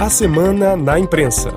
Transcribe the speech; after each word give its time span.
A 0.00 0.08
Semana 0.08 0.74
na 0.76 0.98
Imprensa. 0.98 1.50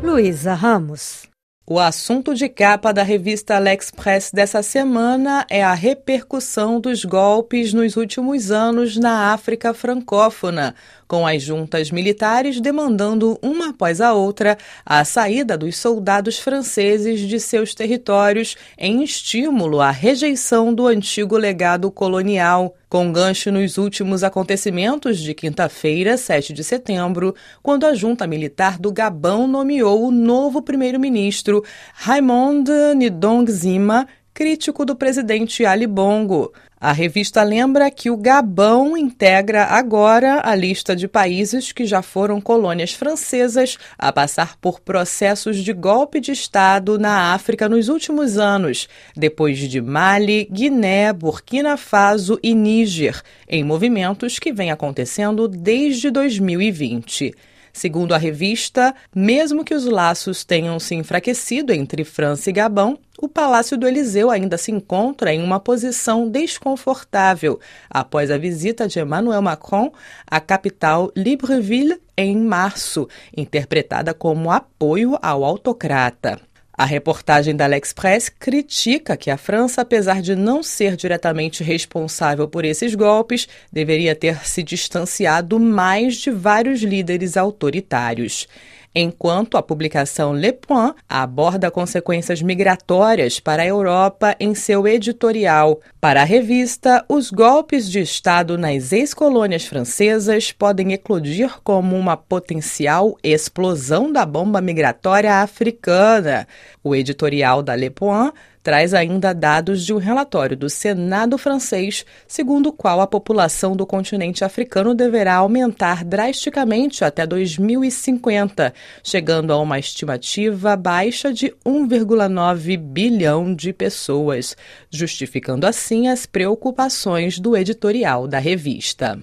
Luísa 0.00 0.54
Ramos. 0.54 1.28
O 1.66 1.76
assunto 1.78 2.36
de 2.36 2.48
capa 2.48 2.92
da 2.92 3.02
revista 3.02 3.58
L'Express 3.58 4.30
dessa 4.32 4.62
semana 4.62 5.44
é 5.50 5.62
a 5.62 5.74
repercussão 5.74 6.80
dos 6.80 7.04
golpes 7.04 7.72
nos 7.72 7.96
últimos 7.96 8.52
anos 8.52 8.96
na 8.96 9.32
África 9.32 9.74
francófona, 9.74 10.74
com 11.08 11.26
as 11.26 11.42
juntas 11.42 11.90
militares 11.90 12.60
demandando 12.60 13.36
uma 13.42 13.70
após 13.70 14.00
a 14.00 14.14
outra 14.14 14.56
a 14.86 15.04
saída 15.04 15.58
dos 15.58 15.76
soldados 15.76 16.38
franceses 16.38 17.20
de 17.20 17.40
seus 17.40 17.74
territórios 17.74 18.56
em 18.78 19.02
estímulo 19.02 19.80
à 19.80 19.90
rejeição 19.90 20.72
do 20.72 20.86
antigo 20.86 21.36
legado 21.36 21.90
colonial. 21.90 22.74
Com 22.90 23.12
gancho 23.12 23.52
nos 23.52 23.78
últimos 23.78 24.24
acontecimentos 24.24 25.20
de 25.20 25.32
quinta-feira, 25.32 26.16
7 26.16 26.52
de 26.52 26.64
setembro, 26.64 27.36
quando 27.62 27.86
a 27.86 27.94
junta 27.94 28.26
militar 28.26 28.80
do 28.80 28.92
Gabão 28.92 29.46
nomeou 29.46 30.08
o 30.08 30.10
novo 30.10 30.60
primeiro-ministro, 30.60 31.62
Raymond 31.94 32.68
Nidong 32.96 33.48
Zima, 33.48 34.08
crítico 34.34 34.84
do 34.84 34.96
presidente 34.96 35.64
Ali 35.64 35.86
Bongo. 35.86 36.52
A 36.82 36.92
revista 36.92 37.42
lembra 37.42 37.90
que 37.90 38.08
o 38.08 38.16
Gabão 38.16 38.96
integra 38.96 39.64
agora 39.64 40.40
a 40.42 40.54
lista 40.54 40.96
de 40.96 41.06
países 41.06 41.72
que 41.72 41.84
já 41.84 42.00
foram 42.00 42.40
colônias 42.40 42.94
francesas 42.94 43.76
a 43.98 44.10
passar 44.10 44.56
por 44.56 44.80
processos 44.80 45.58
de 45.58 45.74
golpe 45.74 46.20
de 46.20 46.32
Estado 46.32 46.98
na 46.98 47.34
África 47.34 47.68
nos 47.68 47.90
últimos 47.90 48.38
anos, 48.38 48.88
depois 49.14 49.58
de 49.58 49.78
Mali, 49.82 50.48
Guiné, 50.50 51.12
Burkina 51.12 51.76
Faso 51.76 52.40
e 52.42 52.54
Níger, 52.54 53.20
em 53.46 53.62
movimentos 53.62 54.38
que 54.38 54.50
vêm 54.50 54.70
acontecendo 54.70 55.46
desde 55.46 56.10
2020. 56.10 57.34
Segundo 57.74 58.14
a 58.14 58.18
revista, 58.18 58.94
mesmo 59.14 59.64
que 59.64 59.74
os 59.74 59.84
laços 59.84 60.44
tenham 60.44 60.80
se 60.80 60.94
enfraquecido 60.94 61.74
entre 61.74 62.04
França 62.04 62.48
e 62.48 62.52
Gabão, 62.52 62.98
o 63.20 63.28
Palácio 63.28 63.76
do 63.76 63.86
Eliseu 63.86 64.30
ainda 64.30 64.56
se 64.56 64.72
encontra 64.72 65.32
em 65.32 65.42
uma 65.42 65.60
posição 65.60 66.26
desconfortável 66.26 67.60
após 67.90 68.30
a 68.30 68.38
visita 68.38 68.88
de 68.88 68.98
Emmanuel 68.98 69.42
Macron 69.42 69.92
à 70.26 70.40
capital 70.40 71.12
Libreville 71.14 72.00
em 72.16 72.36
março, 72.38 73.06
interpretada 73.36 74.14
como 74.14 74.50
apoio 74.50 75.18
ao 75.20 75.44
autocrata. 75.44 76.40
A 76.72 76.86
reportagem 76.86 77.54
da 77.54 77.66
L'Express 77.66 78.30
critica 78.30 79.14
que 79.14 79.30
a 79.30 79.36
França, 79.36 79.82
apesar 79.82 80.22
de 80.22 80.34
não 80.34 80.62
ser 80.62 80.96
diretamente 80.96 81.62
responsável 81.62 82.48
por 82.48 82.64
esses 82.64 82.94
golpes, 82.94 83.46
deveria 83.70 84.16
ter 84.16 84.46
se 84.46 84.62
distanciado 84.62 85.60
mais 85.60 86.16
de 86.16 86.30
vários 86.30 86.80
líderes 86.80 87.36
autoritários 87.36 88.48
enquanto 88.94 89.56
a 89.56 89.62
publicação 89.62 90.32
Le 90.34 90.52
Point 90.52 90.94
aborda 91.08 91.70
consequências 91.70 92.42
migratórias 92.42 93.40
para 93.40 93.62
a 93.62 93.66
Europa 93.66 94.36
em 94.38 94.54
seu 94.54 94.86
editorial. 94.86 95.80
Para 96.00 96.22
a 96.22 96.24
revista, 96.24 97.04
os 97.08 97.30
golpes 97.30 97.90
de 97.90 98.00
Estado 98.00 98.58
nas 98.58 98.92
ex-colônias 98.92 99.64
francesas 99.64 100.52
podem 100.52 100.92
eclodir 100.92 101.60
como 101.62 101.96
uma 101.96 102.16
potencial 102.16 103.16
explosão 103.22 104.12
da 104.12 104.26
bomba 104.26 104.60
migratória 104.60 105.36
africana. 105.36 106.46
O 106.82 106.94
editorial 106.94 107.62
da 107.62 107.74
Le 107.74 107.90
Point 107.90 108.32
traz 108.62 108.92
ainda 108.92 109.32
dados 109.32 109.84
de 109.84 109.92
um 109.92 109.98
relatório 109.98 110.56
do 110.56 110.68
Senado 110.68 111.38
francês, 111.38 112.04
segundo 112.26 112.68
o 112.68 112.72
qual 112.72 113.00
a 113.00 113.06
população 113.06 113.74
do 113.74 113.86
continente 113.86 114.44
africano 114.44 114.94
deverá 114.94 115.36
aumentar 115.36 116.04
drasticamente 116.04 117.04
até 117.04 117.26
2050, 117.26 118.74
chegando 119.02 119.52
a 119.52 119.58
uma 119.58 119.78
estimativa 119.78 120.76
baixa 120.76 121.32
de 121.32 121.54
1,9 121.64 122.76
bilhão 122.76 123.54
de 123.54 123.72
pessoas, 123.72 124.56
justificando 124.90 125.66
assim 125.66 126.08
as 126.08 126.26
preocupações 126.26 127.38
do 127.38 127.56
editorial 127.56 128.26
da 128.26 128.38
revista. 128.38 129.18